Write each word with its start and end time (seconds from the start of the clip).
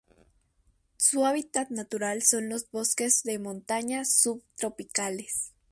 Su 0.97 1.27
hábitat 1.27 1.69
natural 1.69 2.23
son 2.23 2.49
los 2.49 2.71
bosques 2.71 3.21
de 3.21 3.37
montaña 3.37 4.03
subtropicales. 4.03 5.51